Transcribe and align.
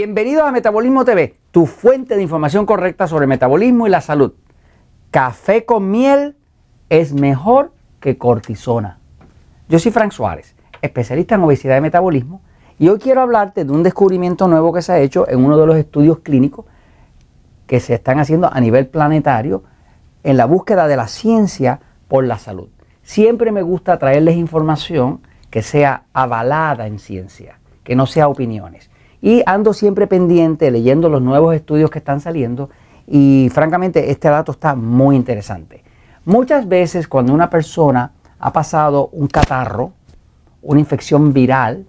Bienvenidos 0.00 0.44
a 0.44 0.52
Metabolismo 0.52 1.04
TV, 1.04 1.40
tu 1.50 1.66
fuente 1.66 2.14
de 2.14 2.22
información 2.22 2.66
correcta 2.66 3.08
sobre 3.08 3.26
metabolismo 3.26 3.84
y 3.84 3.90
la 3.90 4.00
salud. 4.00 4.32
Café 5.10 5.64
con 5.64 5.90
miel 5.90 6.36
es 6.88 7.12
mejor 7.12 7.72
que 7.98 8.16
cortisona. 8.16 9.00
Yo 9.68 9.80
soy 9.80 9.90
Frank 9.90 10.12
Suárez, 10.12 10.54
especialista 10.82 11.34
en 11.34 11.42
obesidad 11.42 11.76
y 11.76 11.80
metabolismo, 11.80 12.42
y 12.78 12.90
hoy 12.90 13.00
quiero 13.00 13.22
hablarte 13.22 13.64
de 13.64 13.72
un 13.72 13.82
descubrimiento 13.82 14.46
nuevo 14.46 14.72
que 14.72 14.82
se 14.82 14.92
ha 14.92 15.00
hecho 15.00 15.28
en 15.28 15.44
uno 15.44 15.58
de 15.58 15.66
los 15.66 15.76
estudios 15.76 16.20
clínicos 16.20 16.64
que 17.66 17.80
se 17.80 17.94
están 17.94 18.20
haciendo 18.20 18.48
a 18.52 18.60
nivel 18.60 18.86
planetario 18.86 19.64
en 20.22 20.36
la 20.36 20.44
búsqueda 20.44 20.86
de 20.86 20.94
la 20.94 21.08
ciencia 21.08 21.80
por 22.06 22.24
la 22.24 22.38
salud. 22.38 22.68
Siempre 23.02 23.50
me 23.50 23.62
gusta 23.62 23.98
traerles 23.98 24.36
información 24.36 25.22
que 25.50 25.62
sea 25.62 26.04
avalada 26.12 26.86
en 26.86 27.00
ciencia, 27.00 27.58
que 27.82 27.96
no 27.96 28.06
sea 28.06 28.28
opiniones. 28.28 28.90
Y 29.20 29.42
ando 29.46 29.72
siempre 29.72 30.06
pendiente 30.06 30.70
leyendo 30.70 31.08
los 31.08 31.20
nuevos 31.22 31.54
estudios 31.54 31.90
que 31.90 31.98
están 31.98 32.20
saliendo 32.20 32.70
y 33.06 33.48
francamente 33.52 34.10
este 34.10 34.28
dato 34.28 34.52
está 34.52 34.74
muy 34.74 35.16
interesante. 35.16 35.82
Muchas 36.24 36.68
veces 36.68 37.08
cuando 37.08 37.32
una 37.32 37.48
persona 37.50 38.12
ha 38.38 38.52
pasado 38.52 39.08
un 39.12 39.26
catarro, 39.26 39.92
una 40.62 40.78
infección 40.78 41.32
viral, 41.32 41.86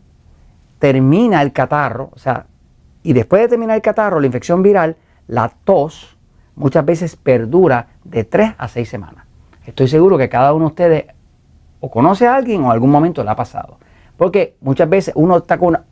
termina 0.80 1.42
el 1.42 1.52
catarro, 1.52 2.10
o 2.14 2.18
sea, 2.20 2.46
y 3.04 3.14
después 3.14 3.42
de 3.42 3.50
terminar 3.50 3.76
el 3.76 3.82
catarro, 3.82 4.20
la 4.20 4.28
infección 4.28 4.64
viral, 4.64 4.96
la 5.28 5.52
tos 5.64 6.18
muchas 6.56 6.86
veces 6.86 7.16
perdura 7.16 7.88
de 8.04 8.24
3 8.24 8.56
a 8.58 8.68
6 8.68 8.90
semanas. 8.90 9.26
Estoy 9.66 9.88
seguro 9.88 10.18
que 10.18 10.30
cada 10.30 10.54
uno 10.54 10.66
de 10.66 10.70
ustedes 10.70 11.06
o 11.80 11.90
conoce 11.90 12.28
a 12.28 12.36
alguien 12.36 12.62
o 12.62 12.66
en 12.66 12.72
algún 12.72 12.92
momento 12.92 13.24
le 13.24 13.30
ha 13.30 13.36
pasado. 13.36 13.78
Porque 14.18 14.58
muchas 14.62 14.90
veces 14.90 15.14
uno 15.16 15.38
está 15.38 15.58
con 15.58 15.70
una... 15.70 15.86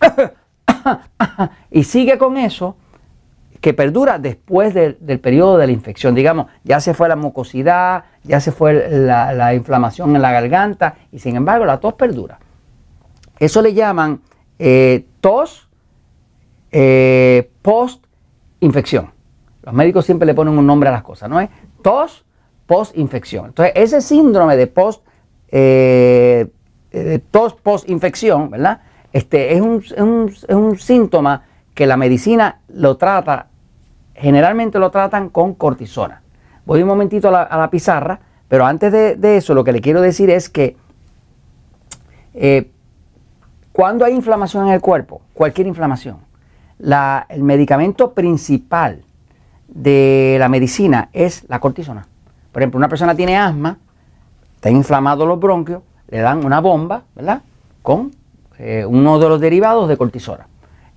y 1.70 1.84
sigue 1.84 2.18
con 2.18 2.36
eso 2.36 2.76
que 3.60 3.74
perdura 3.74 4.18
después 4.18 4.72
del, 4.74 4.96
periodo 5.20 5.58
de 5.58 5.66
la 5.66 5.72
infección. 5.72 6.14
Digamos, 6.14 6.46
ya 6.64 6.80
se 6.80 6.94
fue 6.94 7.08
la 7.08 7.16
mucosidad, 7.16 8.04
ya 8.22 8.40
se 8.40 8.52
fue 8.52 8.88
la, 8.90 9.54
inflamación 9.54 10.14
en 10.14 10.22
la 10.22 10.32
garganta 10.32 10.94
y 11.10 11.18
sin 11.18 11.36
embargo 11.36 11.64
la 11.64 11.80
tos 11.80 11.94
perdura. 11.94 12.38
Eso 13.38 13.62
le 13.62 13.74
llaman 13.74 14.20
eh, 14.58 15.06
tos 15.20 15.68
eh, 16.70 17.50
post-infección. 17.62 19.10
Los 19.62 19.74
médicos 19.74 20.04
siempre 20.04 20.26
le 20.26 20.34
ponen 20.34 20.56
un 20.56 20.66
nombre 20.66 20.88
a 20.88 20.92
las 20.92 21.02
cosas, 21.02 21.28
¿no 21.28 21.40
es? 21.40 21.48
Tos 21.82 22.24
post-infección. 22.66 23.46
Entonces, 23.46 23.72
ese 23.76 24.00
síndrome 24.00 24.56
de 24.56 24.72
eh, 25.50 26.48
tos 27.30 27.54
post-infección, 27.54 28.50
¿verdad? 28.50 28.82
Este, 29.18 29.52
es, 29.52 29.60
un, 29.60 30.76
síntoma 30.78 31.42
que 31.74 31.88
la 31.88 31.96
medicina 31.96 32.60
lo 32.68 32.96
trata, 32.98 33.48
generalmente 34.14 34.78
lo 34.78 34.92
tratan 34.92 35.28
con 35.30 35.54
cortisona. 35.54 36.22
Voy 36.64 36.82
un 36.82 36.88
momentito 36.88 37.26
a 37.26 37.56
la, 37.56 37.68
pizarra, 37.68 38.20
pero 38.46 38.64
antes 38.64 38.92
de, 38.92 39.36
eso 39.36 39.54
lo 39.54 39.64
que 39.64 39.72
le 39.72 39.80
quiero 39.80 40.00
decir 40.00 40.30
es 40.30 40.48
que 40.48 40.76
eh, 42.32 42.70
cuando 43.72 44.04
hay 44.04 44.14
inflamación 44.14 44.68
en 44.68 44.74
el 44.74 44.80
cuerpo, 44.80 45.20
cualquier 45.34 45.66
inflamación, 45.66 46.18
el 46.78 47.42
medicamento 47.42 48.12
principal 48.12 49.02
de 49.66 50.36
la 50.38 50.48
medicina 50.48 51.08
es 51.12 51.44
la 51.48 51.58
cortisona. 51.58 52.06
Por 52.52 52.62
ejemplo, 52.62 52.78
una 52.78 52.88
persona 52.88 53.16
tiene 53.16 53.36
asma, 53.36 53.78
está 54.54 54.70
inflamado 54.70 55.26
los 55.26 55.40
bronquios, 55.40 55.82
le 56.06 56.20
dan 56.20 56.44
una 56.44 56.60
bomba, 56.60 57.02
¿verdad? 57.16 57.42
Con 57.82 58.12
eh, 58.58 58.84
uno 58.84 59.18
de 59.18 59.28
los 59.28 59.40
derivados 59.40 59.88
de 59.88 59.96
cortisona. 59.96 60.48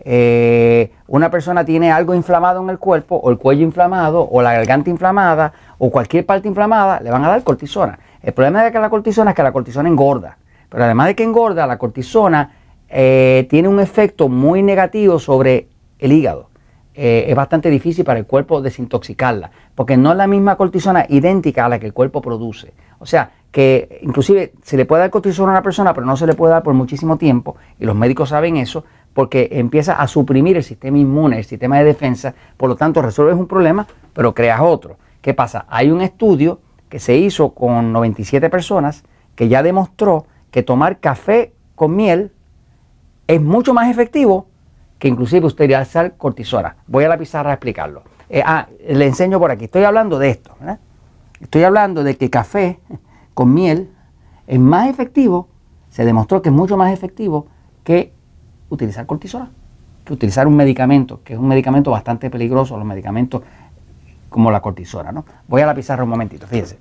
Eh, 0.04 0.92
una 1.08 1.30
persona 1.30 1.64
tiene 1.64 1.92
algo 1.92 2.16
inflamado 2.16 2.62
en 2.64 2.70
el 2.72 2.80
cuerpo, 2.80 3.18
o 3.18 3.30
el 3.30 3.38
cuello 3.38 3.62
inflamado, 3.62 4.28
o 4.28 4.42
la 4.42 4.54
garganta 4.54 4.90
inflamada, 4.90 5.54
o 5.78 5.92
cualquier 5.92 6.26
parte 6.26 6.48
inflamada, 6.48 7.00
le 7.02 7.12
van 7.12 7.24
a 7.24 7.30
dar 7.30 7.44
cortisona. 7.44 8.00
El 8.24 8.34
problema 8.34 8.64
de 8.64 8.72
que 8.72 8.80
la 8.80 8.90
cortisona 8.90 9.32
es 9.32 9.36
que 9.36 9.44
la 9.44 9.52
cortisona 9.52 9.88
engorda. 9.88 10.38
Pero 10.70 10.84
además 10.86 11.08
de 11.08 11.16
que 11.16 11.24
engorda, 11.24 11.68
la 11.68 11.78
cortisona 11.78 12.52
eh, 12.90 13.46
tiene 13.50 13.68
un 13.68 13.80
efecto 13.80 14.28
muy 14.28 14.64
negativo 14.64 15.20
sobre 15.20 15.68
el 16.00 16.12
hígado. 16.12 16.50
es 16.94 17.36
bastante 17.36 17.70
difícil 17.70 18.04
para 18.04 18.20
el 18.20 18.26
cuerpo 18.26 18.62
desintoxicarla, 18.62 19.52
porque 19.76 19.98
no 19.98 20.12
es 20.12 20.18
la 20.18 20.28
misma 20.28 20.56
cortisona 20.56 21.06
idéntica 21.08 21.66
a 21.66 21.70
la 21.70 21.80
que 21.80 21.86
el 21.86 21.94
cuerpo 21.94 22.22
produce. 22.22 22.74
O 23.00 23.06
sea, 23.06 23.32
que 23.52 24.00
inclusive 24.02 24.54
se 24.64 24.78
le 24.78 24.86
puede 24.86 25.02
dar 25.02 25.10
cortisona 25.10 25.52
a 25.52 25.56
una 25.56 25.64
persona, 25.64 25.94
pero 25.94 26.06
no 26.06 26.16
se 26.16 26.26
le 26.26 26.34
puede 26.34 26.54
dar 26.54 26.64
por 26.64 26.74
muchísimo 26.74 27.18
tiempo, 27.18 27.58
y 27.80 27.86
los 27.86 27.96
médicos 27.96 28.30
saben 28.30 28.58
eso, 28.58 28.86
porque 29.14 29.50
empieza 29.52 29.94
a 29.94 30.08
suprimir 30.08 30.58
el 30.58 30.64
sistema 30.64 30.98
inmune, 30.98 31.38
el 31.38 31.46
sistema 31.46 31.78
de 31.80 31.84
defensa, 31.84 32.34
por 32.56 32.70
lo 32.70 32.76
tanto 32.76 33.02
resuelves 33.02 33.36
un 33.36 33.48
problema, 33.48 33.86
pero 34.14 34.34
creas 34.34 34.62
otro. 34.62 34.98
¿Qué 35.22 35.34
pasa? 35.34 35.66
Hay 35.68 35.92
un 35.92 36.02
estudio 36.02 36.60
que 36.90 37.00
se 37.00 37.16
hizo 37.16 37.54
con 37.54 37.92
97 37.92 38.50
personas 38.50 39.04
que 39.36 39.48
ya 39.48 39.64
demostró 39.64 40.26
que 40.50 40.64
tomar 40.64 41.00
café 41.00 41.54
con 41.76 41.96
miel 41.96 42.32
es 43.28 43.42
mucho 43.42 43.74
más 43.74 43.90
efectivo 43.90 44.48
que 45.00 45.08
inclusive 45.08 45.48
utilizar 45.48 46.16
cortisona. 46.18 46.76
Voy 46.88 47.06
a 47.06 47.10
la 47.10 47.18
pizarra 47.18 47.52
a 47.52 47.54
explicarlo. 47.54 48.04
Eh, 48.30 48.44
ah, 48.46 48.68
le 48.88 49.06
enseño 49.08 49.40
por 49.40 49.52
aquí. 49.52 49.66
Estoy 49.66 49.84
hablando 49.84 50.20
de 50.20 50.30
esto. 50.30 50.56
Estoy 51.40 51.64
hablando 51.64 52.04
de 52.04 52.18
que 52.18 52.30
café 52.30 52.80
con 53.34 53.54
miel 53.54 53.90
es 54.48 54.60
más 54.60 54.90
efectivo, 54.90 55.48
se 55.90 56.06
demostró 56.06 56.42
que 56.42 56.50
es 56.50 56.56
mucho 56.56 56.78
más 56.78 56.94
efectivo 56.94 57.48
que 57.84 58.14
utilizar 58.70 59.06
cortisona, 59.06 59.50
que 60.06 60.14
utilizar 60.14 60.48
un 60.48 60.56
medicamento, 60.56 61.22
que 61.24 61.34
es 61.34 61.40
un 61.40 61.48
medicamento 61.48 61.92
bastante 61.92 62.30
peligroso, 62.30 62.78
los 62.78 62.86
medicamentos 62.86 63.42
como 64.30 64.52
la 64.52 64.62
cortisona. 64.62 65.12
¿no? 65.12 65.26
Voy 65.48 65.62
a 65.62 65.66
la 65.66 65.76
pizarra 65.76 66.04
un 66.04 66.10
momentito, 66.10 66.48
fíjense. 66.48 66.80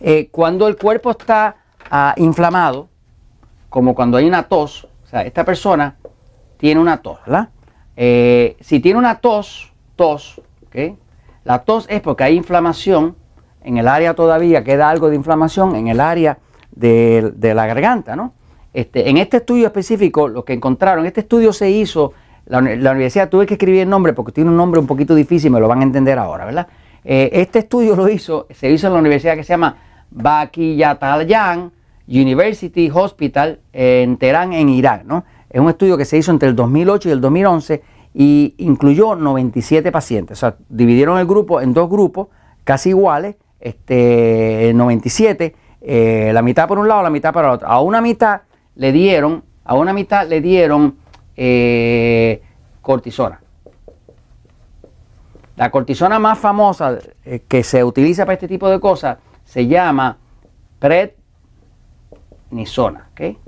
Eh, 0.00 0.28
cuando 0.30 0.66
el 0.68 0.76
cuerpo 0.76 1.10
está 1.10 1.56
ah, 1.90 2.14
inflamado, 2.16 2.88
como 3.68 3.94
cuando 3.94 4.16
hay 4.16 4.26
una 4.26 4.44
tos, 4.44 4.84
o 5.04 5.06
sea, 5.06 5.22
esta 5.22 5.44
persona 5.44 5.96
tiene 6.56 6.80
una 6.80 6.98
tos, 6.98 7.18
¿verdad? 7.26 7.50
Eh, 7.96 8.56
si 8.60 8.80
tiene 8.80 8.98
una 8.98 9.16
tos, 9.20 9.72
tos, 9.96 10.40
¿ok? 10.66 10.96
La 11.44 11.64
tos 11.64 11.86
es 11.88 12.00
porque 12.00 12.24
hay 12.24 12.36
inflamación 12.36 13.16
en 13.62 13.78
el 13.78 13.88
área 13.88 14.14
todavía 14.14 14.64
queda 14.64 14.88
algo 14.88 15.10
de 15.10 15.16
inflamación 15.16 15.76
en 15.76 15.88
el 15.88 16.00
área 16.00 16.38
de, 16.70 17.32
la 17.54 17.66
garganta, 17.66 18.16
¿no? 18.16 18.32
Este, 18.72 19.10
en 19.10 19.16
este 19.18 19.38
estudio 19.38 19.66
específico, 19.66 20.28
lo 20.28 20.44
que 20.44 20.52
encontraron, 20.52 21.04
este 21.04 21.20
estudio 21.20 21.52
se 21.52 21.70
hizo, 21.70 22.12
la, 22.46 22.58
universidad, 22.58 23.28
tuve 23.28 23.46
que 23.46 23.54
escribir 23.54 23.82
el 23.82 23.88
nombre 23.88 24.12
porque 24.12 24.32
tiene 24.32 24.50
un 24.50 24.56
nombre 24.56 24.80
un 24.80 24.86
poquito 24.86 25.14
difícil, 25.14 25.50
me 25.50 25.60
lo 25.60 25.68
van 25.68 25.80
a 25.80 25.82
entender 25.82 26.18
ahora, 26.18 26.44
¿verdad? 26.44 26.68
Eh, 27.04 27.30
este 27.32 27.60
estudio 27.60 27.96
lo 27.96 28.08
hizo, 28.08 28.46
se 28.50 28.70
hizo 28.70 28.86
en 28.86 28.92
la 28.92 28.98
universidad 29.00 29.34
que 29.34 29.44
se 29.44 29.52
llama 29.52 29.76
Bakiyatalayan 30.10 31.72
University 32.06 32.90
Hospital 32.92 33.60
en 33.72 34.16
Teherán, 34.16 34.52
en 34.52 34.68
Irán, 34.68 35.02
¿no? 35.06 35.24
Es 35.48 35.60
un 35.60 35.68
estudio 35.68 35.96
que 35.96 36.04
se 36.04 36.16
hizo 36.16 36.30
entre 36.30 36.48
el 36.48 36.56
2008 36.56 37.08
y 37.08 37.12
el 37.12 37.20
2011 37.20 37.82
y 38.14 38.54
incluyó 38.58 39.16
97 39.16 39.90
pacientes. 39.90 40.38
O 40.38 40.40
sea, 40.40 40.56
dividieron 40.68 41.18
el 41.18 41.26
grupo 41.26 41.60
en 41.60 41.72
dos 41.72 41.88
grupos 41.88 42.28
casi 42.64 42.90
iguales 42.90 43.36
este, 43.60 44.72
97, 44.74 45.54
eh, 45.82 46.30
la 46.32 46.42
mitad 46.42 46.66
por 46.66 46.78
un 46.78 46.88
lado, 46.88 47.02
la 47.02 47.10
mitad 47.10 47.32
para 47.32 47.48
el 47.48 47.54
otro. 47.54 47.68
A 47.68 47.80
una 47.80 48.00
mitad 48.00 48.42
le 48.74 48.92
dieron, 48.92 49.44
a 49.64 49.74
una 49.74 49.92
mitad 49.92 50.26
le 50.26 50.40
dieron 50.40 50.96
eh, 51.36 52.42
cortisona. 52.80 53.40
La 55.56 55.70
cortisona 55.70 56.18
más 56.18 56.38
famosa 56.38 56.98
eh, 57.24 57.42
que 57.46 57.62
se 57.62 57.84
utiliza 57.84 58.24
para 58.24 58.34
este 58.34 58.48
tipo 58.48 58.68
de 58.68 58.80
cosas 58.80 59.18
se 59.44 59.66
llama 59.66 60.16
prednisona. 60.78 63.08
¿okay? 63.12 63.38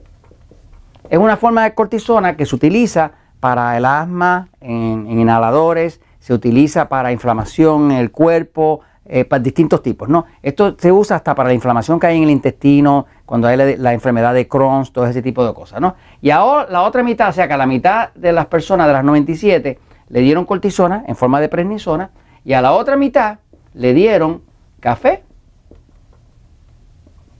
Es 1.08 1.18
una 1.18 1.38
forma 1.38 1.64
de 1.64 1.74
cortisona 1.74 2.36
que 2.36 2.44
se 2.44 2.54
utiliza 2.54 3.12
para 3.40 3.76
el 3.76 3.86
asma 3.86 4.48
en, 4.60 5.06
en 5.08 5.20
inhaladores, 5.20 6.00
se 6.18 6.34
utiliza 6.34 6.88
para 6.88 7.12
inflamación 7.12 7.90
en 7.90 7.98
el 7.98 8.10
cuerpo, 8.10 8.82
eh, 9.14 9.26
para 9.26 9.42
distintos 9.42 9.82
tipos. 9.82 10.08
¿no? 10.08 10.24
Esto 10.42 10.74
se 10.78 10.90
usa 10.90 11.16
hasta 11.16 11.34
para 11.34 11.50
la 11.50 11.54
inflamación 11.54 12.00
que 12.00 12.06
hay 12.06 12.16
en 12.16 12.22
el 12.22 12.30
intestino, 12.30 13.04
cuando 13.26 13.46
hay 13.46 13.76
la, 13.76 13.92
enfermedad 13.92 14.32
de 14.32 14.48
Crohn, 14.48 14.86
todo 14.90 15.04
ese 15.04 15.20
tipo 15.20 15.44
de 15.44 15.52
cosas. 15.52 15.82
¿no? 15.82 15.96
Y 16.22 16.30
ahora 16.30 16.66
la 16.70 16.80
otra 16.80 17.02
mitad, 17.02 17.28
o 17.28 17.32
sea 17.32 17.46
que 17.46 17.52
a 17.52 17.58
la 17.58 17.66
mitad 17.66 18.14
de 18.14 18.32
las 18.32 18.46
personas 18.46 18.86
de 18.86 18.94
las 18.94 19.04
97 19.04 19.78
le 20.08 20.20
dieron 20.20 20.46
cortisona 20.46 21.04
en 21.06 21.14
forma 21.14 21.42
de 21.42 21.50
prednisona 21.50 22.10
y 22.42 22.54
a 22.54 22.62
la 22.62 22.72
otra 22.72 22.96
mitad 22.96 23.40
le 23.74 23.92
dieron 23.92 24.40
café 24.80 25.22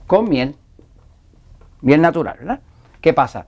con 0.05 0.29
miel, 0.29 0.55
miel 1.81 2.01
natural. 2.01 2.35
¿verdad? 2.37 2.59
¿Qué 3.01 3.13
pasa? 3.13 3.47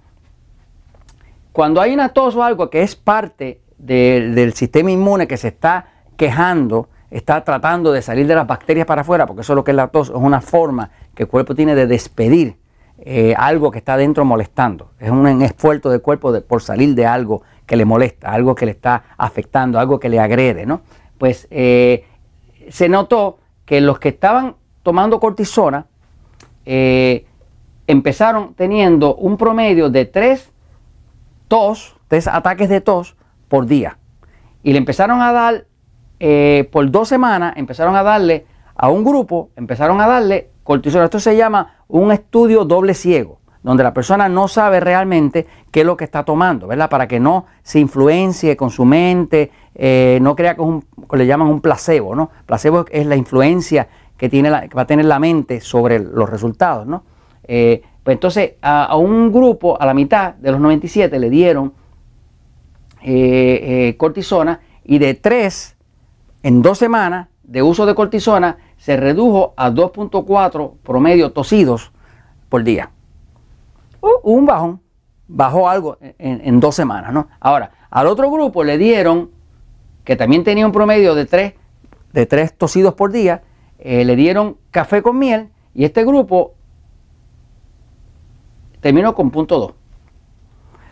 Cuando 1.52 1.80
hay 1.80 1.94
una 1.94 2.10
tos 2.10 2.36
o 2.36 2.42
algo 2.42 2.72
que 2.72 2.82
es 2.82 2.96
parte 2.96 3.62
del 3.78 4.54
sistema 4.54 4.90
inmune 4.90 5.28
que 5.28 5.38
se 5.38 5.50
está 5.50 5.90
quejando, 6.18 6.90
está 7.12 7.44
tratando 7.44 7.92
de 7.92 8.02
salir 8.02 8.28
de 8.28 8.36
las 8.36 8.48
bacterias 8.48 8.86
para 8.86 9.02
afuera, 9.02 9.26
porque 9.26 9.42
eso 9.42 9.54
es 9.54 9.56
lo 9.56 9.64
que 9.64 9.72
es 9.72 9.78
la 9.78 9.88
tos, 9.88 10.10
es 10.10 10.16
una 10.16 10.42
forma 10.42 10.90
que 11.14 11.24
el 11.24 11.30
cuerpo 11.30 11.56
tiene 11.56 11.76
de 11.76 11.88
despedir 11.88 12.58
eh, 13.00 13.34
algo 13.38 13.72
que 13.72 13.80
está 13.80 13.98
dentro 13.98 14.26
molestando. 14.26 14.92
Es 15.00 15.10
un 15.10 15.42
esfuerzo 15.42 15.90
del 15.90 16.02
cuerpo 16.02 16.34
por 16.42 16.62
salir 16.62 16.96
de 16.96 17.06
algo 17.06 17.42
que 17.66 17.76
le 17.76 17.86
molesta, 17.86 18.32
algo 18.32 18.56
que 18.56 18.66
le 18.66 18.72
está 18.72 19.04
afectando, 19.18 19.80
algo 19.80 20.00
que 20.00 20.10
le 20.10 20.20
agrede, 20.20 20.66
¿no? 20.66 20.82
Pues 21.18 21.48
eh, 21.52 22.06
se 22.70 22.90
notó 22.90 23.40
que 23.66 23.82
los 23.82 24.00
que 24.00 24.10
estaban 24.10 24.56
tomando 24.84 25.20
cortisona 25.20 25.88
eh, 26.66 27.26
empezaron 27.88 28.54
teniendo 28.54 29.16
un 29.16 29.38
promedio 29.38 29.90
de 29.90 30.06
tres 30.06 30.52
tos, 31.48 31.96
tres 32.08 32.28
ataques 32.28 32.70
de 32.70 32.82
tos 32.82 33.16
por 33.48 33.66
día. 33.66 33.98
Y 34.64 34.72
le 34.72 34.78
empezaron 34.78 35.22
a 35.22 35.32
dar, 35.32 35.66
por 36.72 36.92
dos 36.92 37.08
semanas, 37.08 37.54
empezaron 37.58 37.96
a 37.96 38.04
darle 38.04 38.46
a 38.76 38.90
un 38.90 39.04
grupo, 39.04 39.50
empezaron 39.56 40.02
a 40.02 40.08
darle 40.08 40.50
cortisona. 40.64 41.06
Esto 41.06 41.20
se 41.20 41.38
llama 41.38 41.76
un 41.88 42.12
estudio 42.12 42.66
doble 42.66 42.94
ciego, 42.94 43.40
donde 43.64 43.84
la 43.84 43.94
persona 43.94 44.28
no 44.28 44.48
sabe 44.48 44.80
realmente 44.80 45.48
qué 45.72 45.82
es 45.82 45.86
lo 45.86 45.96
que 45.96 46.04
está 46.04 46.24
tomando, 46.24 46.68
¿verdad? 46.68 46.90
Para 46.90 47.08
que 47.08 47.20
no 47.20 47.46
se 47.64 47.80
influencie 47.80 48.58
con 48.58 48.70
su 48.70 48.84
mente, 48.84 49.52
eh, 49.76 50.20
no 50.22 50.36
crea 50.36 50.56
que 50.56 50.62
es 50.62 50.68
un, 50.68 50.86
le 51.14 51.26
llaman 51.26 51.48
un 51.48 51.62
placebo, 51.62 52.16
¿no? 52.16 52.30
Placebo 52.46 52.86
es 52.92 53.06
la 53.06 53.16
influencia 53.16 53.88
que, 54.18 54.30
tiene 54.30 54.50
la, 54.50 54.68
va 54.76 54.84
a 54.84 54.88
tener 54.88 55.06
la 55.06 55.20
mente 55.20 55.62
sobre 55.62 56.00
los 56.00 56.30
resultados, 56.30 56.86
¿no? 56.86 57.04
Eh, 57.48 57.82
pues 58.04 58.16
entonces 58.16 58.54
a, 58.62 58.96
un 58.98 59.32
grupo, 59.32 59.80
a 59.80 59.86
la 59.86 59.94
mitad 59.94 60.36
de 60.36 60.52
los 60.52 60.60
97, 60.60 61.20
le 61.20 61.30
dieron 61.30 61.74
eh, 63.04 63.96
cortisona 63.98 64.60
y 64.84 64.98
de 64.98 65.14
tres 65.14 65.75
en 66.46 66.62
dos 66.62 66.78
semanas 66.78 67.30
de 67.42 67.64
uso 67.64 67.88
de 67.88 67.96
cortisona 67.96 68.58
se 68.78 68.98
redujo 68.98 69.56
a 69.58 69.72
2.4 69.72 70.78
promedio 70.84 71.32
tosidos 71.32 71.92
por 72.50 72.64
día. 72.64 72.92
Uh, 74.00 74.20
un 74.22 74.46
bajón, 74.46 74.80
bajó 75.28 75.68
algo 75.68 75.98
en, 76.00 76.60
dos 76.60 76.76
semanas, 76.76 77.12
¿no? 77.12 77.30
Ahora, 77.40 77.72
al 77.90 78.06
otro 78.06 78.30
grupo 78.30 78.64
le 78.64 78.78
dieron, 78.78 79.32
que 80.04 80.16
también 80.16 80.44
tenía 80.44 80.68
un 80.68 80.72
promedio 80.72 81.16
de 81.16 81.26
3 81.26 81.54
de 82.14 82.26
tres 82.28 82.56
tosidos 82.56 82.94
por 82.94 83.12
día, 83.12 83.42
eh, 83.80 84.06
le 84.06 84.16
dieron 84.16 84.58
café 84.70 85.02
con 85.02 85.18
miel 85.18 85.50
y 85.74 85.84
este 85.84 86.06
grupo 86.06 86.54
terminó 88.82 89.16
con 89.16 89.32
punto 89.32 89.58
2. 89.58 89.74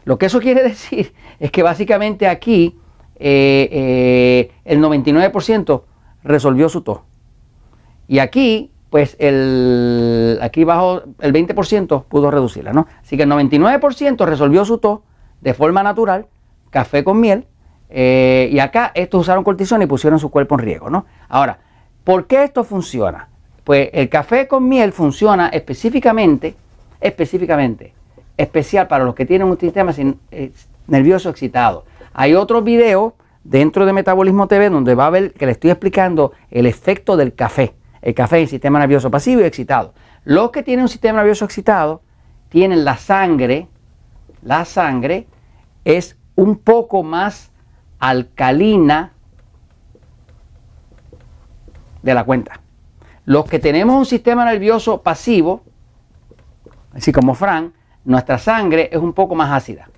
Lo 0.05 0.17
que 0.17 0.25
eso 0.25 0.39
quiere 0.39 0.63
decir 0.69 1.13
es 1.39 1.51
que 1.51 1.61
básicamente 1.61 2.27
aquí 2.27 2.75
eh, 3.25 3.69
eh, 3.71 4.51
el 4.65 4.81
99% 4.81 5.83
resolvió 6.25 6.67
su 6.67 6.81
tos. 6.81 6.99
Y 8.05 8.19
aquí, 8.19 8.69
pues 8.89 9.15
el, 9.17 10.39
aquí 10.41 10.65
bajo 10.65 11.03
el 11.21 11.31
20% 11.31 12.03
pudo 12.03 12.31
reducirla, 12.31 12.73
¿no? 12.73 12.85
Así 13.01 13.15
que 13.15 13.23
el 13.23 13.29
99% 13.29 14.25
resolvió 14.25 14.65
su 14.65 14.77
tos 14.79 14.99
de 15.39 15.53
forma 15.53 15.83
natural, 15.83 16.27
café 16.69 17.05
con 17.05 17.21
miel, 17.21 17.47
eh, 17.89 18.49
y 18.51 18.59
acá 18.59 18.91
estos 18.93 19.21
usaron 19.21 19.45
cortisona 19.45 19.85
y 19.85 19.87
pusieron 19.87 20.19
su 20.19 20.29
cuerpo 20.29 20.55
en 20.55 20.59
riesgo, 20.65 20.89
¿no? 20.89 21.05
Ahora, 21.29 21.59
¿por 22.03 22.27
qué 22.27 22.43
esto 22.43 22.65
funciona? 22.65 23.29
Pues 23.63 23.89
el 23.93 24.09
café 24.09 24.49
con 24.49 24.67
miel 24.67 24.91
funciona 24.91 25.47
específicamente, 25.47 26.55
específicamente, 26.99 27.93
especial 28.35 28.89
para 28.89 29.05
los 29.05 29.15
que 29.15 29.25
tienen 29.25 29.47
un 29.47 29.57
sistema 29.57 29.93
nervioso 30.87 31.29
excitado. 31.29 31.85
Hay 32.13 32.35
otros 32.35 32.63
videos 32.63 33.13
dentro 33.43 33.85
de 33.85 33.93
Metabolismo 33.93 34.47
TV 34.47 34.69
donde 34.69 34.95
va 34.95 35.07
a 35.07 35.11
ver 35.11 35.33
que 35.33 35.45
le 35.45 35.51
estoy 35.53 35.71
explicando 35.71 36.31
el 36.49 36.65
efecto 36.65 37.17
del 37.17 37.33
café 37.33 37.75
el 38.03 38.13
café 38.13 38.41
el 38.41 38.49
sistema 38.49 38.79
nervioso 38.79 39.09
pasivo 39.09 39.41
y 39.41 39.45
excitado. 39.45 39.93
Los 40.25 40.51
que 40.51 40.61
tienen 40.61 40.83
un 40.83 40.89
sistema 40.89 41.19
nervioso 41.19 41.45
excitado 41.45 42.01
tienen 42.49 42.85
la 42.85 42.97
sangre, 42.97 43.67
la 44.43 44.65
sangre 44.65 45.27
es 45.85 46.17
un 46.35 46.57
poco 46.57 47.01
más 47.01 47.51
alcalina 47.99 49.13
de 52.01 52.13
la 52.13 52.25
cuenta. 52.25 52.59
Los 53.25 53.45
que 53.45 53.59
tenemos 53.59 53.95
un 53.95 54.05
sistema 54.05 54.43
nervioso 54.43 55.01
pasivo, 55.01 55.63
así 56.93 57.13
como 57.13 57.33
Fran, 57.33 57.73
nuestra 58.03 58.37
sangre 58.37 58.89
es 58.91 58.99
un 58.99 59.13
poco 59.13 59.33
más 59.33 59.49
ácida. 59.49 59.89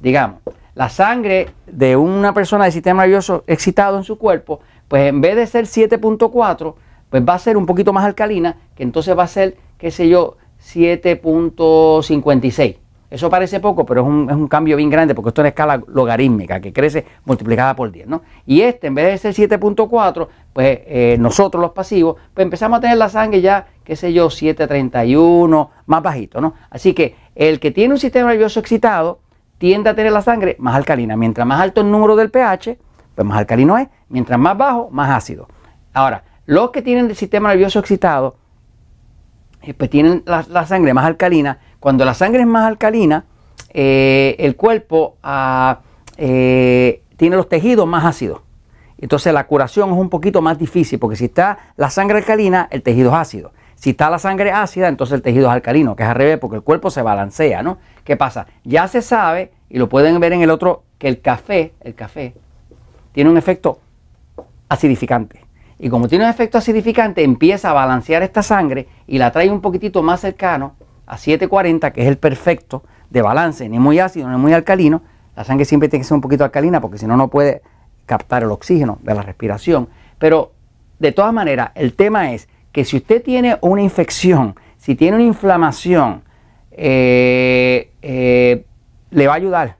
Digamos, 0.00 0.40
la 0.74 0.88
sangre 0.88 1.50
de 1.66 1.96
una 1.96 2.34
persona 2.34 2.64
de 2.64 2.72
sistema 2.72 3.02
nervioso 3.02 3.44
excitado 3.46 3.96
en 3.96 4.02
su 4.04 4.18
cuerpo, 4.18 4.60
pues 4.88 5.08
en 5.08 5.20
vez 5.20 5.36
de 5.36 5.46
ser 5.46 5.66
7.4, 5.66 6.74
pues 7.10 7.22
va 7.26 7.34
a 7.34 7.38
ser 7.38 7.56
un 7.56 7.66
poquito 7.66 7.92
más 7.92 8.04
alcalina, 8.04 8.56
que 8.74 8.82
entonces 8.82 9.16
va 9.16 9.22
a 9.22 9.28
ser, 9.28 9.56
qué 9.78 9.90
sé 9.90 10.08
yo, 10.08 10.36
7.56. 10.60 12.78
Eso 13.14 13.30
parece 13.30 13.60
poco, 13.60 13.86
pero 13.86 14.00
es 14.00 14.08
un, 14.08 14.48
cambio 14.48 14.76
bien 14.76 14.90
grande 14.90 15.14
porque 15.14 15.28
esto 15.28 15.40
es 15.40 15.44
una 15.44 15.50
escala 15.50 15.80
logarítmica 15.86 16.60
que 16.60 16.72
crece 16.72 17.06
multiplicada 17.24 17.76
por 17.76 17.92
10. 17.92 18.08
¿no? 18.08 18.22
Y 18.44 18.62
este, 18.62 18.88
en 18.88 18.96
vez 18.96 19.22
de 19.22 19.32
ser 19.32 19.50
7.4, 19.50 20.26
pues 20.52 20.80
eh, 20.84 21.16
nosotros 21.20 21.60
los 21.60 21.70
pasivos, 21.70 22.16
pues 22.34 22.44
empezamos 22.44 22.78
a 22.78 22.80
tener 22.80 22.96
la 22.96 23.08
sangre 23.08 23.40
ya, 23.40 23.68
qué 23.84 23.94
sé 23.94 24.12
yo, 24.12 24.30
7.31, 24.30 25.68
más 25.86 26.02
bajito. 26.02 26.40
¿no? 26.40 26.54
Así 26.70 26.92
que 26.92 27.14
el 27.36 27.60
que 27.60 27.70
tiene 27.70 27.94
un 27.94 28.00
sistema 28.00 28.30
nervioso 28.30 28.58
excitado 28.58 29.20
tiende 29.64 29.88
a 29.88 29.94
tener 29.94 30.12
la 30.12 30.20
sangre 30.20 30.56
más 30.58 30.74
alcalina. 30.74 31.16
Mientras 31.16 31.46
más 31.46 31.58
alto 31.58 31.80
el 31.80 31.90
número 31.90 32.16
del 32.16 32.30
pH, 32.30 32.76
pues 33.14 33.26
más 33.26 33.38
alcalino 33.38 33.78
es. 33.78 33.88
Mientras 34.10 34.38
más 34.38 34.58
bajo, 34.58 34.90
más 34.90 35.10
ácido. 35.10 35.48
Ahora, 35.94 36.22
los 36.44 36.70
que 36.70 36.82
tienen 36.82 37.06
el 37.06 37.16
sistema 37.16 37.48
nervioso 37.48 37.78
excitado, 37.78 38.36
eh, 39.62 39.72
pues 39.72 39.88
tienen 39.88 40.22
la, 40.26 40.66
sangre 40.66 40.92
más 40.92 41.06
alcalina. 41.06 41.60
Cuando 41.80 42.04
la 42.04 42.12
sangre 42.12 42.42
es 42.42 42.46
más 42.46 42.64
alcalina, 42.64 43.24
eh, 43.70 44.36
el 44.38 44.54
cuerpo 44.54 45.16
ah, 45.22 45.80
eh, 46.18 47.02
tiene 47.16 47.36
los 47.36 47.48
tejidos 47.48 47.86
más 47.86 48.04
ácidos. 48.04 48.42
Entonces 48.98 49.32
la 49.32 49.46
curación 49.46 49.92
es 49.92 49.96
un 49.96 50.10
poquito 50.10 50.42
más 50.42 50.58
difícil, 50.58 50.98
porque 50.98 51.16
si 51.16 51.24
está 51.24 51.56
la 51.76 51.88
sangre 51.88 52.18
alcalina, 52.18 52.68
el 52.70 52.82
tejido 52.82 53.12
es 53.12 53.16
ácido. 53.16 53.52
Si 53.76 53.90
está 53.90 54.10
la 54.10 54.18
sangre 54.18 54.52
ácida, 54.52 54.88
entonces 54.88 55.14
el 55.14 55.22
tejido 55.22 55.46
es 55.46 55.52
alcalino, 55.52 55.96
que 55.96 56.02
es 56.02 56.08
al 56.10 56.16
revés, 56.16 56.38
porque 56.38 56.56
el 56.56 56.62
cuerpo 56.62 56.90
se 56.90 57.00
balancea, 57.00 57.62
¿no? 57.62 57.78
¿Qué 58.04 58.16
pasa? 58.16 58.46
Ya 58.62 58.86
se 58.88 59.02
sabe, 59.02 59.53
y 59.70 59.78
lo 59.78 59.88
pueden 59.88 60.18
ver 60.20 60.32
en 60.32 60.42
el 60.42 60.50
otro, 60.50 60.84
que 60.98 61.08
el 61.08 61.20
café, 61.20 61.72
el 61.80 61.94
café, 61.94 62.34
tiene 63.12 63.30
un 63.30 63.36
efecto 63.36 63.78
acidificante. 64.68 65.44
Y 65.78 65.88
como 65.88 66.08
tiene 66.08 66.24
un 66.24 66.30
efecto 66.30 66.58
acidificante, 66.58 67.22
empieza 67.22 67.70
a 67.70 67.72
balancear 67.72 68.22
esta 68.22 68.42
sangre 68.42 68.88
y 69.06 69.18
la 69.18 69.32
trae 69.32 69.50
un 69.50 69.60
poquitito 69.60 70.02
más 70.02 70.20
cercano 70.20 70.74
a 71.06 71.18
740, 71.18 71.92
que 71.92 72.02
es 72.02 72.08
el 72.08 72.16
perfecto 72.16 72.84
de 73.10 73.22
balance, 73.22 73.68
ni 73.68 73.78
muy 73.78 73.98
ácido 73.98 74.28
ni 74.28 74.36
muy 74.36 74.52
alcalino. 74.52 75.02
La 75.36 75.44
sangre 75.44 75.64
siempre 75.64 75.88
tiene 75.88 76.02
que 76.02 76.08
ser 76.08 76.14
un 76.14 76.20
poquito 76.20 76.44
alcalina 76.44 76.80
porque 76.80 76.98
si 76.98 77.06
no, 77.06 77.16
no 77.16 77.28
puede 77.28 77.62
captar 78.06 78.42
el 78.42 78.50
oxígeno 78.50 78.98
de 79.02 79.14
la 79.14 79.22
respiración. 79.22 79.88
Pero 80.18 80.52
de 80.98 81.12
todas 81.12 81.32
maneras, 81.32 81.70
el 81.74 81.94
tema 81.94 82.32
es 82.32 82.48
que 82.72 82.84
si 82.84 82.96
usted 82.96 83.22
tiene 83.22 83.58
una 83.60 83.82
infección, 83.82 84.56
si 84.78 84.94
tiene 84.94 85.16
una 85.16 85.26
inflamación, 85.26 86.22
eh, 86.70 87.90
eh, 88.02 88.64
le 89.14 89.26
va 89.26 89.34
a 89.34 89.36
ayudar 89.36 89.76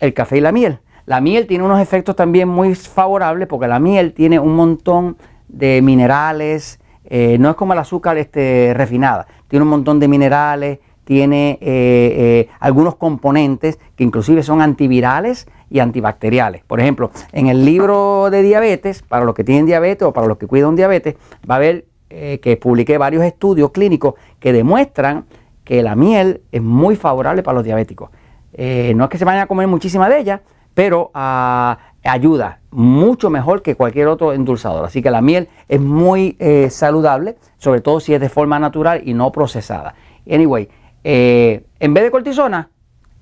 el 0.00 0.12
café 0.12 0.38
y 0.38 0.40
la 0.40 0.52
miel. 0.52 0.80
La 1.06 1.20
miel 1.20 1.46
tiene 1.46 1.64
unos 1.64 1.80
efectos 1.80 2.16
también 2.16 2.48
muy 2.48 2.74
favorables 2.74 3.46
porque 3.48 3.68
la 3.68 3.78
miel 3.78 4.12
tiene 4.12 4.38
un 4.38 4.56
montón 4.56 5.16
de 5.48 5.80
minerales, 5.80 6.80
eh, 7.04 7.36
no 7.38 7.50
es 7.50 7.56
como 7.56 7.72
el 7.72 7.78
azúcar 7.78 8.18
este, 8.18 8.72
refinada, 8.74 9.28
tiene 9.46 9.62
un 9.62 9.68
montón 9.68 10.00
de 10.00 10.08
minerales, 10.08 10.80
tiene 11.04 11.52
eh, 11.52 11.58
eh, 11.62 12.48
algunos 12.58 12.96
componentes 12.96 13.78
que 13.94 14.02
inclusive 14.02 14.42
son 14.42 14.60
antivirales 14.60 15.46
y 15.70 15.78
antibacteriales. 15.78 16.64
Por 16.64 16.80
ejemplo, 16.80 17.12
en 17.30 17.46
el 17.46 17.64
libro 17.64 18.28
de 18.30 18.42
diabetes, 18.42 19.02
para 19.02 19.24
los 19.24 19.36
que 19.36 19.44
tienen 19.44 19.66
diabetes 19.66 20.08
o 20.08 20.12
para 20.12 20.26
los 20.26 20.38
que 20.38 20.48
cuidan 20.48 20.74
diabetes, 20.74 21.14
va 21.48 21.56
a 21.56 21.60
ver 21.60 21.86
que 22.08 22.58
publiqué 22.60 22.98
varios 22.98 23.24
estudios 23.24 23.72
clínicos 23.72 24.14
que 24.38 24.52
demuestran 24.52 25.26
que 25.64 25.82
la 25.82 25.96
miel 25.96 26.40
es 26.52 26.62
muy 26.62 26.94
favorable 26.96 27.42
para 27.42 27.56
los 27.56 27.64
diabéticos. 27.64 28.10
No 28.56 29.04
es 29.04 29.10
que 29.10 29.18
se 29.18 29.24
vayan 29.24 29.42
a 29.42 29.46
comer 29.46 29.66
muchísima 29.66 30.08
de 30.08 30.20
ella, 30.20 30.42
pero 30.74 31.10
ah, 31.14 31.78
ayuda 32.04 32.60
mucho 32.70 33.30
mejor 33.30 33.62
que 33.62 33.74
cualquier 33.74 34.08
otro 34.08 34.34
endulzador. 34.34 34.84
Así 34.84 35.02
que 35.02 35.10
la 35.10 35.22
miel 35.22 35.48
es 35.68 35.80
muy 35.80 36.36
eh, 36.38 36.68
saludable, 36.68 37.36
sobre 37.56 37.80
todo 37.80 38.00
si 38.00 38.12
es 38.12 38.20
de 38.20 38.28
forma 38.28 38.58
natural 38.58 39.00
y 39.04 39.14
no 39.14 39.32
procesada. 39.32 39.94
Anyway, 40.30 40.68
eh, 41.02 41.64
en 41.80 41.94
vez 41.94 42.04
de 42.04 42.10
cortisona, 42.10 42.68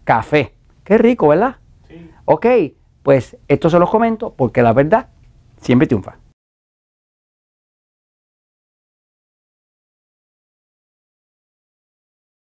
café. 0.02 0.54
Qué 0.82 0.98
rico, 0.98 1.28
¿verdad? 1.28 1.56
Sí. 1.88 2.10
Ok, 2.24 2.46
pues 3.04 3.36
esto 3.46 3.70
se 3.70 3.78
los 3.78 3.90
comento 3.90 4.34
porque 4.36 4.60
la 4.62 4.72
verdad 4.72 5.08
siempre 5.60 5.86
triunfa. 5.86 6.16